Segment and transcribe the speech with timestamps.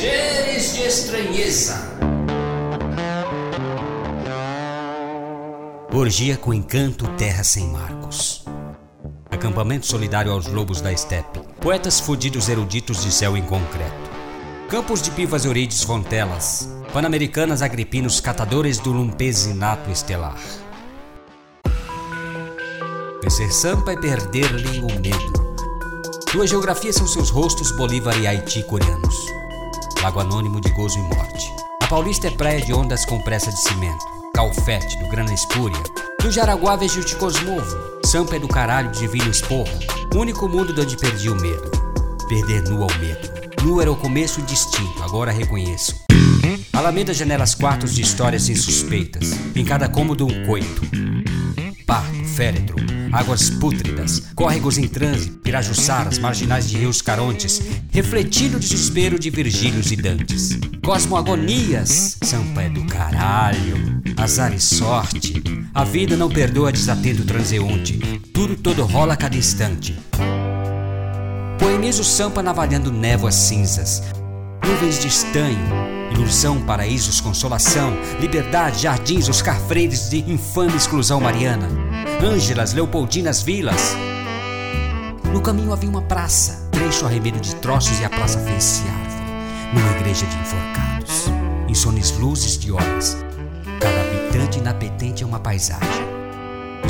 [0.00, 1.76] Seres de estranheza.
[5.92, 8.42] Orgia com encanto, terra sem marcos.
[9.30, 11.40] Acampamento solidário aos lobos da estepe.
[11.60, 14.10] Poetas fudidos eruditos de céu em concreto.
[14.70, 16.66] Campos de pivas eurides fontelas.
[16.94, 20.40] Pan-americanas agripinos catadores do lumpesinato estelar.
[23.22, 25.56] Vencer Sampa é perder-lhe o medo.
[26.32, 29.39] Sua geografia são seus rostos Bolívar e Haiti coreanos.
[30.02, 31.52] Lago anônimo de gozo e morte.
[31.82, 34.02] A Paulista é praia de ondas com pressa de cimento.
[34.34, 35.76] Calfete, do Grana Espúria.
[36.22, 38.00] Do Jaraguá vejo te Cosmovo.
[38.06, 39.68] Sampa é do caralho, divino esporro.
[40.14, 41.70] Único mundo de onde perdi o medo.
[42.28, 43.28] Perder nu ao medo.
[43.62, 45.94] Nu era o começo distinto, agora reconheço.
[46.72, 49.32] Alameda janelas quartos de histórias insuspeitas.
[49.54, 50.80] Em cada cômodo um coito.
[51.86, 52.76] Parto, féretro,
[53.12, 59.90] águas pútridas, córregos em transe, pirajuçaras, marginais de rios carontes, refletindo o desespero de Virgílios
[59.90, 60.58] e Dantes.
[60.82, 65.42] Cosmoagonias, Sampa é do caralho, azar e sorte.
[65.74, 67.98] A vida não perdoa desatento transeunte,
[68.32, 69.96] tudo todo rola a cada instante.
[71.58, 74.02] Poemizo Sampa navalhando névoas cinzas,
[74.64, 81.68] nuvens de estanho, Ilusão, paraísos, consolação, liberdade, jardins, Oscar Freires de infame exclusão mariana,
[82.22, 83.94] Ângelas, Leopoldinas, vilas.
[85.32, 89.90] No caminho havia uma praça, trecho arremedo de troços e a praça fez-se árvore, numa
[89.96, 91.26] igreja de enforcados,
[91.68, 93.16] insones luzes de horas,
[93.80, 96.19] cada habitante inapetente é uma paisagem,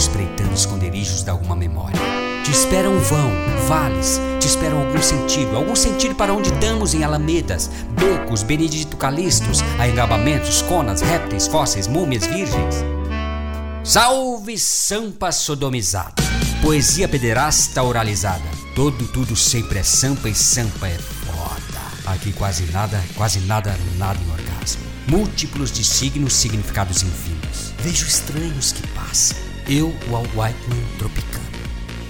[0.00, 2.00] espreitando esconderijos de alguma memória.
[2.42, 3.30] Te esperam vão,
[3.68, 9.62] vales, te esperam algum sentido, algum sentido para onde damos em alamedas, becos, benedito calistos,
[9.78, 12.76] aengabamentos, conas, répteis, fósseis, múmias virgens.
[13.84, 16.14] Salve Sampa sodomizada,
[16.62, 21.80] poesia pederasta oralizada, todo tudo sempre é sampa e sampa é foda.
[22.06, 24.82] Aqui quase nada, quase nada, nada em orgasmo.
[25.06, 27.74] Múltiplos de signos, significados infinos.
[27.82, 29.49] Vejo estranhos que passam.
[29.70, 31.50] Eu, o Al Whiteman, tropicano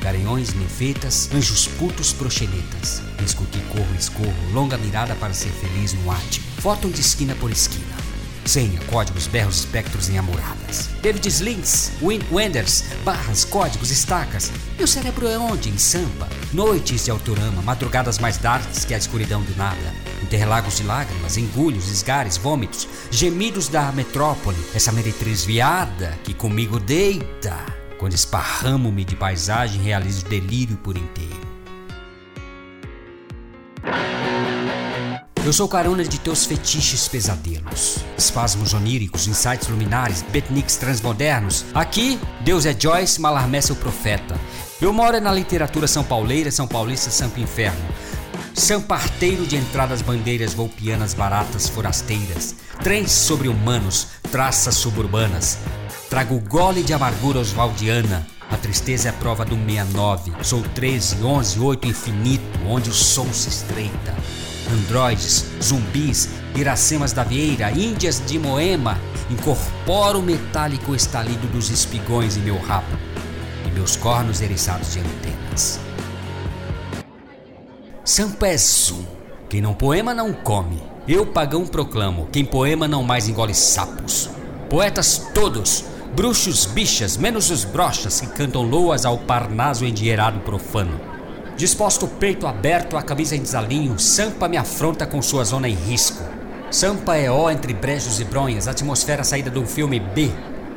[0.00, 3.02] garanhões, ninfetas, anjos putos, proxenetas.
[3.24, 6.46] Escuti corro, escorro, longa mirada para ser feliz no átimo.
[6.58, 8.09] Fóton de esquina por esquina.
[8.44, 10.88] Senha, códigos, berros, espectros em amoradas.
[11.02, 14.50] David Slings, Wenders, barras, códigos, estacas.
[14.76, 15.68] Meu cérebro é onde?
[15.68, 16.28] Em Sampa.
[16.52, 19.94] Noites de autorama, madrugadas mais darks que a escuridão do nada.
[20.22, 24.58] Interlagos de lágrimas, engulhos, esgares, vômitos, gemidos da metrópole.
[24.74, 27.56] Essa meretriz viada que comigo deita.
[27.98, 31.49] Quando esparramo-me de paisagem, realizo delírio por inteiro.
[35.44, 41.64] Eu sou carona de teus fetiches pesadelos, espasmos oníricos, insights luminares, beatniks transmodernos.
[41.74, 44.38] Aqui, Deus é Joyce, Malarmé seu profeta.
[44.80, 47.80] Eu moro na literatura são pauleira, são paulista, sampo inferno.
[48.54, 55.58] São parteiro de entradas bandeiras volpianas baratas forasteiras, trens sobre humanos, traças suburbanas,
[56.10, 58.26] Trago gole de amargura oswaldiana.
[58.50, 60.32] A tristeza é a prova do 69.
[60.42, 64.16] Sou 13, 11, 8 infinito, onde o som se estreita.
[64.72, 68.96] Androides, zumbis, iracemas da vieira, índias de Moema.
[69.28, 72.96] Incorporo o metálico estalido dos espigões em meu rabo
[73.66, 75.80] e meus cornos eriçados de antenas.
[78.04, 79.04] Sampezum.
[79.48, 80.80] Quem não poema não come.
[81.06, 84.30] Eu, pagão, proclamo: quem poema não mais engole sapos.
[84.68, 91.00] Poetas todos, bruxos bichas, menos os brochas que cantam loas ao parnaso endinheirado profano.
[91.56, 95.74] Disposto o peito aberto, a camisa em desalinho, Sampa me afronta com sua zona em
[95.74, 96.22] risco.
[96.70, 100.30] Sampa é ó entre brejos e bronhas, atmosfera saída de um filme B,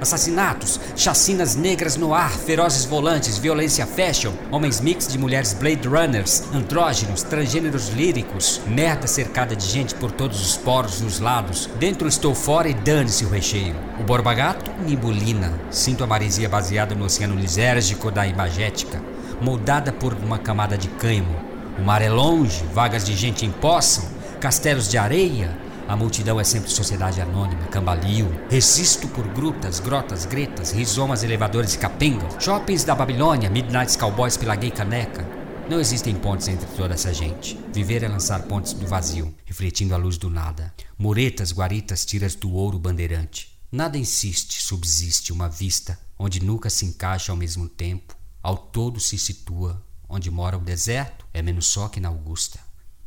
[0.00, 6.44] Assassinatos, chacinas negras no ar, ferozes volantes, violência fashion, homens mix de mulheres Blade Runners,
[6.54, 11.68] andrógenos, transgêneros líricos, merda cercada de gente por todos os poros nos lados.
[11.78, 13.76] Dentro estou fora e dane-se o recheio.
[14.00, 15.52] O borbagato me embulina.
[15.70, 19.02] Sinto a maresia baseada no oceano lisérgico da imagética,
[19.40, 21.34] moldada por uma camada de cânhamo.
[21.78, 24.04] O mar é longe, vagas de gente empossam,
[24.40, 25.56] castelos de areia,
[25.90, 28.30] a multidão é sempre sociedade anônima, cambalio.
[28.48, 32.36] Resisto por grutas, grotas, gretas, rizomas, elevadores e capengas.
[32.38, 35.26] Shoppings da Babilônia, midnights cowboys pela gay caneca.
[35.68, 37.58] Não existem pontes entre toda essa gente.
[37.72, 40.72] Viver é lançar pontes do vazio, refletindo a luz do nada.
[40.96, 43.58] Muretas, guaritas, tiras do ouro bandeirante.
[43.72, 48.19] Nada insiste, subsiste uma vista onde nunca se encaixa ao mesmo tempo.
[48.42, 49.84] Ao todo se situa.
[50.08, 52.58] Onde mora o deserto é menos só que na Augusta.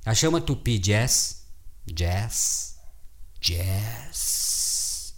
[0.06, 1.46] A chama tupi jazz,
[1.86, 2.74] jazz,
[3.44, 5.14] Jazz.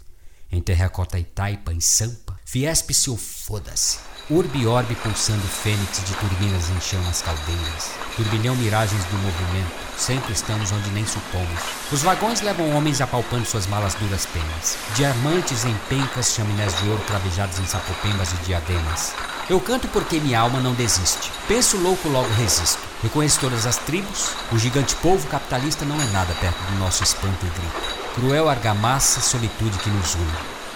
[0.52, 4.00] Em terracota e taipa, em sampa, fiespe se ou foda-se.
[4.32, 7.92] Urbi orbe pulsando fênix de turbinas em chamas caldeiras.
[8.16, 9.85] Turbilhão miragens do movimento.
[9.98, 11.62] Sempre estamos onde nem supomos.
[11.92, 14.78] Os vagões levam homens apalpando suas malas duras penas.
[14.96, 19.14] Diamantes em pencas, chaminés de ouro cravejados em sapopembas e diademas.
[19.50, 21.32] Eu canto porque minha alma não desiste.
[21.48, 22.80] Penso louco, logo resisto.
[23.02, 24.32] Reconheço todas as tribos.
[24.52, 27.96] O gigante povo capitalista não é nada perto do nosso espanto e grito.
[28.16, 30.34] Cruel argamassa, solitude que nos une.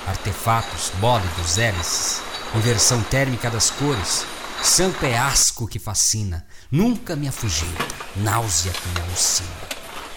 [0.07, 2.21] Artefatos, bólidos, hélices.
[2.55, 4.25] Inversão térmica das cores.
[4.61, 6.45] Sampa é asco que fascina.
[6.69, 7.85] Nunca me afugenta.
[8.17, 9.49] Náusea que me alucina.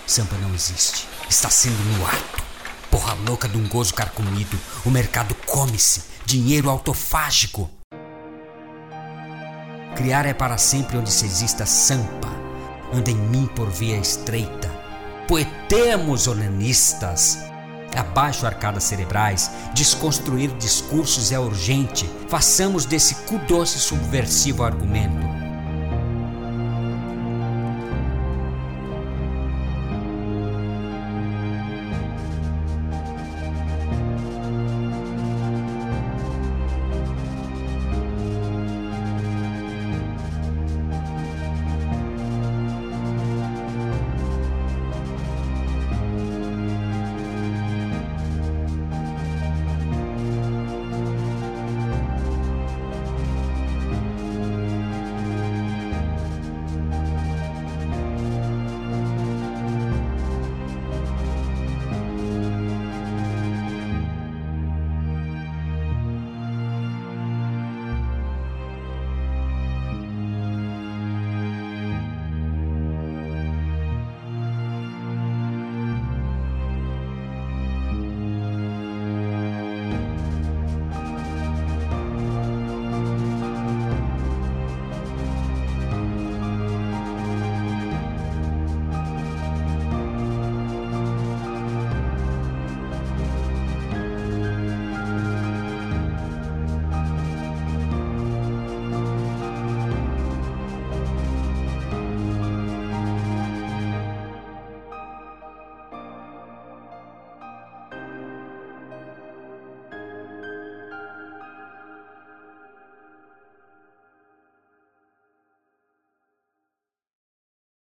[0.06, 1.06] Sampa não existe.
[1.30, 2.42] Está sendo no ato.
[2.90, 4.58] Porra louca de um gozo carcomido.
[4.84, 6.02] O mercado come-se.
[6.26, 7.70] Dinheiro autofágico.
[9.96, 12.28] Criar é para sempre onde se exista sampa.
[12.92, 14.68] Anda em mim por via estreita.
[15.28, 17.38] Poetemos olenistas.
[17.96, 22.08] Abaixo arcadas cerebrais, desconstruir discursos é urgente.
[22.28, 25.31] Façamos desse cu doce subversivo argumento